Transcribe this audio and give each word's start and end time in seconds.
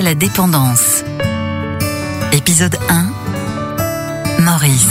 à 0.00 0.02
la 0.02 0.14
dépendance. 0.14 1.04
Épisode 2.32 2.74
1 2.88 4.40
Maurice. 4.40 4.86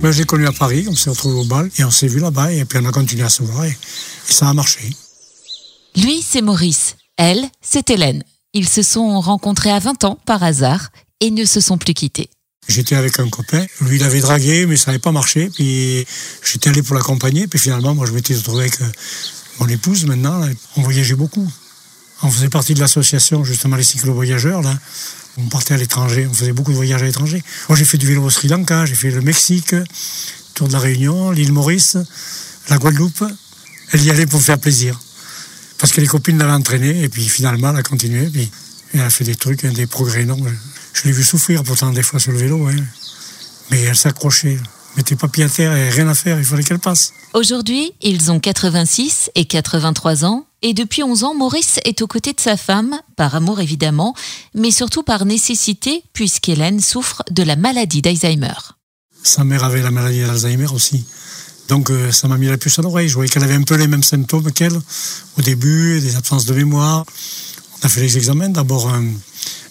Ben, 0.00 0.10
je 0.10 0.18
l'ai 0.18 0.24
connu 0.24 0.48
à 0.48 0.52
Paris, 0.52 0.84
on 0.88 0.96
s'est 0.96 1.10
retrouvés 1.10 1.38
au 1.38 1.44
bal 1.44 1.70
et 1.78 1.84
on 1.84 1.92
s'est 1.92 2.08
vu 2.08 2.18
là-bas 2.18 2.52
et 2.52 2.64
puis 2.64 2.80
on 2.82 2.86
a 2.86 2.90
continué 2.90 3.22
à 3.22 3.28
se 3.28 3.44
voir 3.44 3.66
et, 3.66 3.70
et 3.70 4.32
ça 4.32 4.48
a 4.48 4.52
marché. 4.52 4.80
Lui, 5.94 6.24
c'est 6.28 6.42
Maurice. 6.42 6.96
Elle, 7.16 7.48
c'est 7.62 7.88
Hélène. 7.88 8.24
Ils 8.52 8.68
se 8.68 8.82
sont 8.82 9.20
rencontrés 9.20 9.70
à 9.70 9.78
20 9.78 10.02
ans 10.02 10.18
par 10.26 10.42
hasard 10.42 10.88
et 11.20 11.30
ne 11.30 11.44
se 11.44 11.60
sont 11.60 11.78
plus 11.78 11.94
quittés. 11.94 12.28
J'étais 12.66 12.96
avec 12.96 13.20
un 13.20 13.28
copain, 13.28 13.64
lui 13.82 13.98
il 13.98 14.02
avait 14.02 14.18
dragué 14.18 14.66
mais 14.66 14.76
ça 14.76 14.90
n'avait 14.90 14.98
pas 14.98 15.12
marché, 15.12 15.50
puis 15.54 16.04
j'étais 16.42 16.70
allé 16.70 16.82
pour 16.82 16.96
l'accompagner, 16.96 17.46
puis 17.46 17.60
finalement 17.60 17.94
moi 17.94 18.06
je 18.06 18.12
m'étais 18.12 18.34
retrouvé 18.34 18.62
avec 18.62 18.80
euh, 18.80 18.90
mon 19.60 19.68
épouse 19.68 20.04
maintenant, 20.04 20.44
on 20.76 20.82
voyageait 20.82 21.14
beaucoup. 21.14 21.48
On 22.22 22.30
faisait 22.30 22.48
partie 22.48 22.74
de 22.74 22.80
l'association 22.80 23.44
justement 23.44 23.76
les 23.76 23.84
cyclo-voyageurs 23.84 24.62
là. 24.62 24.78
On 25.38 25.48
partait 25.48 25.74
à 25.74 25.76
l'étranger, 25.76 26.26
on 26.30 26.32
faisait 26.32 26.52
beaucoup 26.52 26.70
de 26.70 26.76
voyages 26.76 27.02
à 27.02 27.04
l'étranger. 27.04 27.42
Moi 27.68 27.76
j'ai 27.76 27.84
fait 27.84 27.98
du 27.98 28.06
vélo 28.06 28.22
au 28.24 28.30
Sri 28.30 28.48
Lanka, 28.48 28.86
j'ai 28.86 28.94
fait 28.94 29.10
le 29.10 29.20
Mexique, 29.20 29.74
Tour 30.54 30.68
de 30.68 30.72
la 30.72 30.78
Réunion, 30.78 31.30
l'île 31.30 31.52
Maurice, 31.52 31.98
la 32.70 32.78
Guadeloupe. 32.78 33.24
Elle 33.92 34.02
y 34.02 34.10
allait 34.10 34.26
pour 34.26 34.40
faire 34.40 34.58
plaisir. 34.58 34.98
Parce 35.78 35.92
que 35.92 36.00
les 36.00 36.06
copines 36.06 36.38
l'avaient 36.38 36.52
entraînée 36.52 37.02
et 37.02 37.08
puis 37.08 37.28
finalement 37.28 37.70
elle 37.70 37.76
a 37.76 37.82
continué, 37.82 38.30
elle 38.94 39.00
a 39.00 39.10
fait 39.10 39.24
des 39.24 39.36
trucs, 39.36 39.66
des 39.66 39.86
progrès 39.86 40.22
énormes. 40.22 40.50
Je 40.94 41.04
l'ai 41.04 41.12
vu 41.12 41.22
souffrir 41.22 41.62
pourtant 41.62 41.90
des 41.90 42.02
fois 42.02 42.18
sur 42.18 42.32
le 42.32 42.38
vélo, 42.38 42.66
mais 43.70 43.82
elle 43.82 43.96
s'accrochait. 43.96 44.58
Mettait 44.96 45.16
pas 45.16 45.28
pied 45.28 45.44
à 45.44 45.48
terre 45.48 45.76
et 45.76 45.90
rien 45.90 46.08
à 46.08 46.14
faire, 46.14 46.38
il 46.38 46.44
fallait 46.44 46.64
qu'elle 46.64 46.78
passe. 46.78 47.12
Aujourd'hui, 47.34 47.92
ils 48.00 48.30
ont 48.30 48.40
86 48.40 49.30
et 49.34 49.44
83 49.44 50.24
ans. 50.24 50.46
Et 50.62 50.72
depuis 50.72 51.02
11 51.02 51.24
ans, 51.24 51.34
Maurice 51.34 51.80
est 51.84 52.00
aux 52.00 52.06
côtés 52.06 52.32
de 52.32 52.40
sa 52.40 52.56
femme, 52.56 52.98
par 53.14 53.34
amour 53.34 53.60
évidemment, 53.60 54.14
mais 54.54 54.70
surtout 54.70 55.02
par 55.02 55.26
nécessité, 55.26 56.02
puisqu'Hélène 56.14 56.80
souffre 56.80 57.22
de 57.30 57.42
la 57.42 57.56
maladie 57.56 58.00
d'Alzheimer. 58.00 58.54
Sa 59.22 59.44
mère 59.44 59.64
avait 59.64 59.82
la 59.82 59.90
maladie 59.90 60.22
d'Alzheimer 60.22 60.72
aussi. 60.72 61.04
Donc 61.68 61.90
euh, 61.90 62.10
ça 62.10 62.26
m'a 62.26 62.38
mis 62.38 62.46
la 62.46 62.56
puce 62.56 62.78
à 62.78 62.82
l'oreille. 62.82 63.08
Je 63.08 63.14
voyais 63.14 63.28
qu'elle 63.28 63.42
avait 63.42 63.54
un 63.54 63.62
peu 63.62 63.76
les 63.76 63.88
mêmes 63.88 64.02
symptômes 64.02 64.50
qu'elle 64.52 64.76
au 65.38 65.42
début, 65.42 66.00
des 66.00 66.16
absences 66.16 66.46
de 66.46 66.54
mémoire. 66.54 67.04
On 67.82 67.86
a 67.86 67.88
fait 67.90 68.00
les 68.00 68.16
examens, 68.16 68.48
d'abord 68.48 68.88
un, 68.88 69.04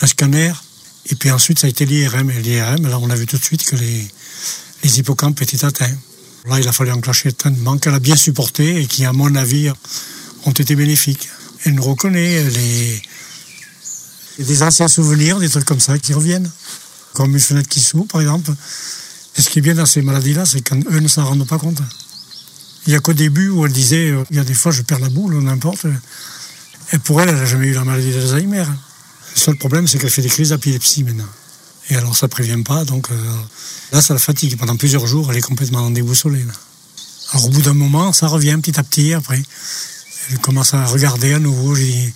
un 0.00 0.06
scanner, 0.06 0.52
et 1.06 1.14
puis 1.14 1.30
ensuite 1.30 1.58
ça 1.58 1.66
a 1.66 1.70
été 1.70 1.84
l'IRM. 1.84 2.30
Et 2.30 2.40
l'IRM, 2.40 2.86
là 2.86 2.98
on 2.98 3.10
a 3.10 3.14
vu 3.14 3.26
tout 3.26 3.36
de 3.36 3.44
suite 3.44 3.64
que 3.64 3.76
les, 3.76 4.08
les 4.90 5.00
hippocampes 5.00 5.40
étaient 5.40 5.64
atteints. 5.64 5.96
Là 6.46 6.58
il 6.58 6.66
a 6.66 6.72
fallu 6.72 6.90
enclencher 6.90 7.28
le 7.28 7.34
traitement 7.34 7.78
qu'elle 7.78 7.94
a 7.94 8.00
bien 8.00 8.16
supporté 8.16 8.80
et 8.80 8.86
qui 8.86 9.04
à 9.04 9.12
mon 9.12 9.34
avis 9.34 9.70
ont 10.46 10.50
été 10.50 10.74
bénéfiques. 10.74 11.28
Elle 11.64 11.74
nous 11.74 11.82
reconnaît, 11.82 12.42
les, 12.42 13.02
des 14.38 14.62
anciens 14.62 14.88
souvenirs, 14.88 15.38
des 15.38 15.48
trucs 15.48 15.66
comme 15.66 15.80
ça 15.80 15.98
qui 15.98 16.12
reviennent. 16.14 16.50
Comme 17.12 17.32
une 17.32 17.40
fenêtre 17.40 17.68
qui 17.68 17.80
s'ouvre 17.80 18.06
par 18.06 18.20
exemple. 18.20 18.52
Et 19.36 19.42
ce 19.42 19.50
qui 19.50 19.58
est 19.58 19.62
bien 19.62 19.74
dans 19.74 19.86
ces 19.86 20.02
maladies-là, 20.02 20.44
c'est 20.44 20.62
quand 20.62 20.80
eux 20.90 21.00
ne 21.00 21.08
s'en 21.08 21.24
rendent 21.24 21.46
pas 21.46 21.58
compte. 21.58 21.80
Il 22.86 22.90
n'y 22.90 22.96
a 22.96 23.00
qu'au 23.00 23.12
début 23.12 23.48
où 23.48 23.66
elle 23.66 23.72
disait, 23.72 24.10
euh, 24.10 24.24
il 24.30 24.36
y 24.36 24.40
a 24.40 24.44
des 24.44 24.54
fois 24.54 24.72
je 24.72 24.82
perds 24.82 25.00
la 25.00 25.08
boule 25.08 25.34
ou 25.34 25.42
n'importe. 25.42 25.86
Et 26.92 26.98
pour 26.98 27.20
elle, 27.20 27.28
elle 27.28 27.36
n'a 27.36 27.44
jamais 27.44 27.66
eu 27.68 27.74
la 27.74 27.84
maladie 27.84 28.12
d'Alzheimer. 28.12 28.64
Le 29.34 29.40
seul 29.40 29.56
problème, 29.56 29.86
c'est 29.86 29.98
qu'elle 29.98 30.10
fait 30.10 30.22
des 30.22 30.28
crises 30.28 30.48
d'épilepsie 30.48 31.04
maintenant. 31.04 31.28
Et 31.88 31.96
alors 31.96 32.16
ça 32.16 32.26
ne 32.26 32.30
prévient 32.30 32.62
pas, 32.62 32.84
donc 32.84 33.10
euh, 33.10 33.16
là, 33.92 34.00
ça 34.00 34.14
la 34.14 34.20
fatigue. 34.20 34.56
Pendant 34.56 34.76
plusieurs 34.76 35.06
jours, 35.06 35.30
elle 35.30 35.38
est 35.38 35.42
complètement 35.42 35.90
déboussolée. 35.90 36.44
Là. 36.44 36.52
Alors 37.32 37.46
au 37.46 37.48
bout 37.48 37.62
d'un 37.62 37.74
moment, 37.74 38.12
ça 38.12 38.28
revient 38.28 38.58
petit 38.62 38.78
à 38.78 38.82
petit 38.82 39.12
après. 39.12 39.42
Elle 40.30 40.38
commence 40.38 40.74
à 40.74 40.84
regarder 40.86 41.32
à 41.32 41.38
nouveau. 41.38 41.74
J'ai 41.74 41.90
dit, 41.90 42.12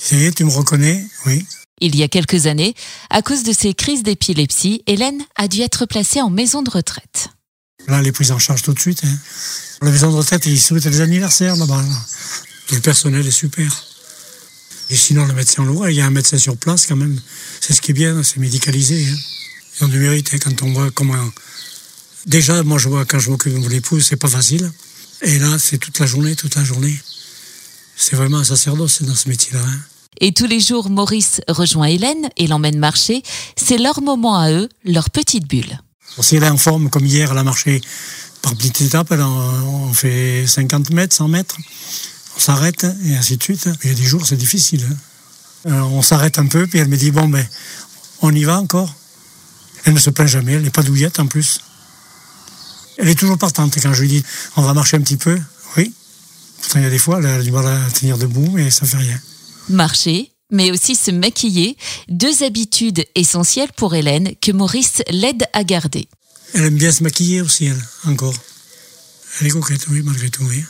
ça 0.00 0.16
y 0.16 0.24
est, 0.24 0.32
tu 0.32 0.44
me 0.44 0.50
reconnais 0.50 1.06
Oui. 1.26 1.44
Il 1.80 1.94
y 1.94 2.02
a 2.02 2.08
quelques 2.08 2.46
années, 2.46 2.74
à 3.08 3.22
cause 3.22 3.44
de 3.44 3.52
ses 3.52 3.72
crises 3.72 4.02
d'épilepsie, 4.02 4.82
Hélène 4.86 5.22
a 5.36 5.46
dû 5.46 5.60
être 5.60 5.86
placée 5.86 6.20
en 6.20 6.30
maison 6.30 6.62
de 6.62 6.70
retraite. 6.70 7.28
Là, 7.86 8.00
elle 8.00 8.06
est 8.08 8.12
prise 8.12 8.32
en 8.32 8.38
charge 8.38 8.62
tout 8.62 8.72
de 8.72 8.80
suite. 8.80 9.02
Hein. 9.04 9.16
La 9.82 9.90
maison 9.90 10.10
de 10.10 10.16
retraite, 10.16 10.44
ils 10.46 10.60
souhaitent 10.60 10.86
les 10.86 11.00
anniversaires 11.00 11.54
là-bas. 11.56 11.82
Là. 11.82 11.98
Le 12.72 12.80
personnel 12.80 13.26
est 13.26 13.30
super. 13.30 13.84
Et 14.90 14.96
sinon, 14.96 15.26
le 15.26 15.34
médecin 15.34 15.64
lourd, 15.64 15.88
il 15.88 15.96
y 15.96 16.00
a 16.00 16.06
un 16.06 16.10
médecin 16.10 16.38
sur 16.38 16.56
place 16.56 16.86
quand 16.86 16.96
même. 16.96 17.20
C'est 17.60 17.74
ce 17.74 17.80
qui 17.80 17.90
est 17.90 17.94
bien, 17.94 18.22
c'est 18.22 18.38
médicalisé. 18.38 19.06
Hein. 19.06 19.16
Et 19.80 19.84
on 19.84 19.88
le 19.88 19.98
mérite 19.98 20.30
hein, 20.32 20.38
quand 20.42 20.62
on 20.62 20.72
voit 20.72 20.90
comment. 20.90 21.16
Déjà, 22.26 22.62
moi, 22.62 22.78
je 22.78 22.88
vois 22.88 23.04
quand 23.04 23.18
je 23.18 23.30
m'occupe 23.30 23.52
de 23.52 23.58
mon 23.58 23.70
épouse, 23.70 24.06
c'est 24.08 24.16
pas 24.16 24.28
facile. 24.28 24.70
Et 25.22 25.38
là, 25.38 25.58
c'est 25.58 25.78
toute 25.78 25.98
la 25.98 26.06
journée, 26.06 26.36
toute 26.36 26.54
la 26.54 26.64
journée. 26.64 26.98
C'est 27.96 28.16
vraiment 28.16 28.38
un 28.38 28.44
sacerdoce 28.44 29.02
dans 29.02 29.14
ce 29.14 29.28
métier-là. 29.28 29.62
Hein. 29.64 29.80
Et 30.20 30.32
tous 30.32 30.46
les 30.46 30.60
jours, 30.60 30.90
Maurice 30.90 31.40
rejoint 31.48 31.86
Hélène 31.86 32.28
et 32.36 32.46
l'emmène 32.46 32.78
marcher. 32.78 33.22
C'est 33.56 33.78
leur 33.78 34.00
moment 34.00 34.38
à 34.38 34.50
eux, 34.50 34.68
leur 34.84 35.10
petite 35.10 35.46
bulle. 35.46 35.80
Si 36.20 36.36
elle 36.36 36.44
est 36.44 36.48
en 36.48 36.56
forme, 36.56 36.90
comme 36.90 37.06
hier, 37.06 37.30
elle 37.30 37.38
a 37.38 37.44
marché 37.44 37.80
par 38.42 38.54
petites 38.54 38.80
étapes, 38.80 39.12
on 39.12 39.92
fait 39.92 40.46
50 40.46 40.90
mètres, 40.90 41.14
100 41.14 41.28
mètres, 41.28 41.56
on 42.38 42.40
s'arrête, 42.40 42.86
et 43.04 43.16
ainsi 43.16 43.36
de 43.36 43.42
suite. 43.42 43.68
Il 43.82 43.90
y 43.90 43.92
a 43.92 43.96
des 43.96 44.04
jours, 44.04 44.24
c'est 44.26 44.36
difficile. 44.36 44.86
hein. 44.88 45.72
Alors, 45.72 45.92
on 45.92 46.02
s'arrête 46.02 46.38
un 46.38 46.46
peu, 46.46 46.66
puis 46.68 46.78
elle 46.78 46.88
me 46.88 46.96
dit, 46.96 47.10
bon, 47.10 47.28
ben, 47.28 47.44
on 48.22 48.32
y 48.32 48.44
va 48.44 48.60
encore? 48.60 48.94
Elle 49.84 49.94
ne 49.94 49.98
se 49.98 50.10
plaint 50.10 50.28
jamais, 50.28 50.52
elle 50.52 50.62
n'est 50.62 50.70
pas 50.70 50.82
douillette 50.82 51.18
en 51.18 51.26
plus. 51.26 51.60
Elle 52.96 53.08
est 53.08 53.18
toujours 53.18 53.38
partante. 53.38 53.76
Quand 53.82 53.92
je 53.92 54.02
lui 54.02 54.08
dis, 54.08 54.24
on 54.56 54.62
va 54.62 54.72
marcher 54.72 54.96
un 54.96 55.00
petit 55.00 55.16
peu, 55.16 55.38
oui. 55.76 55.92
Pourtant, 56.60 56.78
il 56.78 56.84
y 56.84 56.86
a 56.86 56.90
des 56.90 56.98
fois, 56.98 57.18
elle 57.18 57.26
a 57.26 57.42
du 57.42 57.50
mal 57.50 57.66
à 57.66 57.90
tenir 57.90 58.18
debout, 58.18 58.50
mais 58.52 58.70
ça 58.70 58.86
fait 58.86 58.96
rien. 58.98 59.20
Marcher, 59.68 60.32
mais 60.50 60.70
aussi 60.70 60.94
se 60.94 61.10
maquiller, 61.10 61.76
deux 62.08 62.42
habitudes 62.44 63.04
essentielles 63.14 63.72
pour 63.76 63.94
Hélène 63.94 64.32
que 64.40 64.52
Maurice 64.52 65.02
l'aide 65.10 65.44
à 65.52 65.64
garder. 65.64 66.08
Elle 66.54 66.64
aime 66.64 66.76
bien 66.76 66.92
se 66.92 67.02
maquiller 67.02 67.40
aussi, 67.40 67.66
elle, 67.66 67.82
encore. 68.04 68.34
Elle 69.40 69.48
est 69.48 69.50
coquette, 69.50 69.86
oui, 69.88 70.02
malgré 70.04 70.30
tout, 70.30 70.44
oui. 70.44 70.64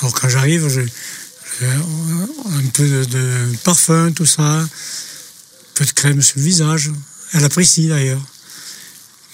Alors 0.00 0.14
quand 0.14 0.28
j'arrive, 0.28 0.68
je, 0.68 0.80
je- 1.60 1.66
un 1.66 2.66
peu 2.72 2.88
de, 3.06 3.56
parfum, 3.64 4.12
tout 4.12 4.26
ça, 4.26 4.42
un 4.42 4.68
peu 5.74 5.84
de 5.84 5.90
crème 5.90 6.22
sur 6.22 6.38
le 6.38 6.44
visage. 6.44 6.90
Elle 7.32 7.44
apprécie 7.44 7.88
d'ailleurs. 7.88 8.22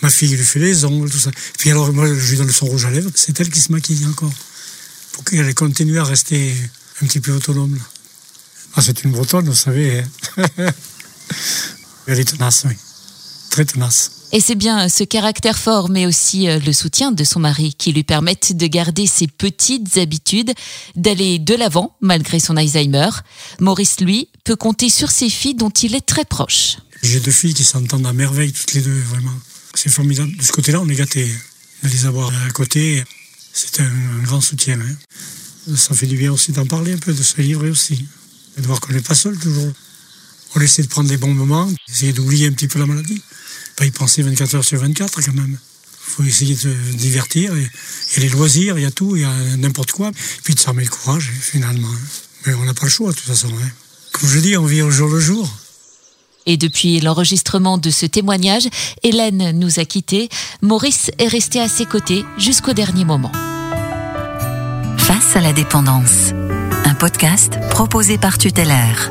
Ma 0.02 0.10
fille 0.10 0.28
lui 0.36 0.44
fait 0.44 0.58
les 0.58 0.84
ongles, 0.84 1.08
tout 1.10 1.18
ça. 1.18 1.30
Puis 1.58 1.70
alors, 1.70 1.90
moi, 1.92 2.06
je 2.06 2.30
lui 2.30 2.36
donne 2.36 2.50
son 2.50 2.66
rouge 2.66 2.84
à 2.84 2.90
lèvres. 2.90 3.10
C'est 3.14 3.38
elle 3.40 3.48
qui 3.50 3.60
se 3.60 3.72
maquille 3.72 4.04
encore. 4.06 4.32
Pour 5.12 5.24
qu'elle 5.24 5.54
continue 5.54 5.98
à 5.98 6.04
rester 6.04 6.54
un 7.02 7.06
petit 7.06 7.20
peu 7.20 7.32
autonome. 7.32 7.78
Ah, 8.74 8.82
c'est 8.82 9.04
une 9.04 9.12
bretonne, 9.12 9.46
vous 9.48 9.54
savez. 9.54 10.00
hein. 10.36 10.46
elle 12.06 12.20
est 12.20 12.24
tenace, 12.24 12.64
oui. 12.68 12.74
Très 13.56 13.64
tenace. 13.64 14.10
Et 14.32 14.40
c'est 14.40 14.54
bien 14.54 14.90
ce 14.90 15.02
caractère 15.02 15.58
fort, 15.58 15.88
mais 15.88 16.04
aussi 16.04 16.46
euh, 16.46 16.58
le 16.58 16.74
soutien 16.74 17.10
de 17.10 17.24
son 17.24 17.40
mari 17.40 17.72
qui 17.72 17.90
lui 17.90 18.04
permettent 18.04 18.54
de 18.54 18.66
garder 18.66 19.06
ses 19.06 19.28
petites 19.28 19.96
habitudes, 19.96 20.52
d'aller 20.94 21.38
de 21.38 21.54
l'avant 21.54 21.96
malgré 22.02 22.38
son 22.38 22.58
Alzheimer. 22.58 23.08
Maurice, 23.58 23.98
lui, 24.00 24.28
peut 24.44 24.56
compter 24.56 24.90
sur 24.90 25.10
ses 25.10 25.30
filles 25.30 25.54
dont 25.54 25.70
il 25.70 25.94
est 25.94 26.04
très 26.04 26.26
proche. 26.26 26.76
J'ai 27.02 27.18
deux 27.18 27.30
filles 27.30 27.54
qui 27.54 27.64
s'entendent 27.64 28.06
à 28.06 28.12
merveille, 28.12 28.52
toutes 28.52 28.74
les 28.74 28.82
deux, 28.82 29.00
vraiment. 29.08 29.32
C'est 29.72 29.88
formidable. 29.88 30.36
De 30.36 30.42
ce 30.42 30.52
côté-là, 30.52 30.82
on 30.82 30.88
est 30.90 30.94
gâtés. 30.94 31.34
De 31.82 31.88
les 31.88 32.04
avoir 32.04 32.30
à 32.46 32.50
côté, 32.50 33.02
c'est 33.54 33.80
un, 33.80 33.86
un 33.86 34.22
grand 34.22 34.42
soutien. 34.42 34.78
hein. 34.78 35.74
Ça 35.74 35.94
fait 35.94 36.06
du 36.06 36.18
bien 36.18 36.30
aussi 36.30 36.52
d'en 36.52 36.66
parler 36.66 36.92
un 36.92 36.98
peu, 36.98 37.14
de 37.14 37.22
se 37.22 37.40
livrer 37.40 37.70
aussi. 37.70 38.04
Et 38.58 38.60
de 38.60 38.66
voir 38.66 38.80
qu'on 38.80 38.92
n'est 38.92 39.00
pas 39.00 39.14
seul 39.14 39.38
toujours. 39.38 39.72
On 40.56 40.60
essaie 40.60 40.82
de 40.82 40.88
prendre 40.88 41.08
des 41.08 41.18
bons 41.18 41.34
moments, 41.34 41.68
essayer 41.88 42.12
d'oublier 42.12 42.48
un 42.48 42.52
petit 42.52 42.66
peu 42.68 42.78
la 42.78 42.86
maladie. 42.86 43.20
Pas 43.76 43.84
y 43.84 43.90
penser 43.90 44.22
24 44.22 44.54
heures 44.54 44.64
sur 44.64 44.80
24 44.80 45.20
quand 45.22 45.34
même. 45.34 45.58
Il 46.08 46.12
faut 46.12 46.22
essayer 46.22 46.54
de 46.54 46.60
se 46.60 46.68
divertir. 46.96 47.54
Et, 47.54 47.70
et 48.16 48.20
les 48.20 48.28
loisirs, 48.30 48.78
il 48.78 48.82
y 48.82 48.86
a 48.86 48.90
tout, 48.90 49.16
il 49.16 49.22
y 49.22 49.24
a 49.24 49.56
n'importe 49.58 49.92
quoi. 49.92 50.12
Puis 50.44 50.54
de 50.54 50.58
s'armer 50.60 50.84
le 50.84 50.88
courage, 50.88 51.30
finalement. 51.40 51.88
hein. 51.88 51.98
Mais 52.46 52.54
on 52.54 52.64
n'a 52.64 52.72
pas 52.74 52.84
le 52.86 52.90
choix, 52.90 53.10
de 53.10 53.16
toute 53.16 53.26
façon. 53.26 53.48
hein. 53.48 53.68
Comme 54.12 54.30
je 54.30 54.38
dis, 54.38 54.56
on 54.56 54.64
vit 54.64 54.80
au 54.82 54.90
jour 54.90 55.10
le 55.10 55.20
jour. 55.20 55.46
Et 56.46 56.56
depuis 56.56 57.00
l'enregistrement 57.00 57.76
de 57.76 57.90
ce 57.90 58.06
témoignage, 58.06 58.68
Hélène 59.02 59.50
nous 59.58 59.78
a 59.78 59.84
quittés. 59.84 60.30
Maurice 60.62 61.10
est 61.18 61.28
resté 61.28 61.60
à 61.60 61.68
ses 61.68 61.84
côtés 61.84 62.24
jusqu'au 62.38 62.72
dernier 62.72 63.04
moment. 63.04 63.32
Face 64.96 65.36
à 65.36 65.40
la 65.40 65.52
dépendance. 65.52 66.30
Un 66.84 66.94
podcast 66.94 67.54
proposé 67.68 68.16
par 68.16 68.38
Tutélaire. 68.38 69.10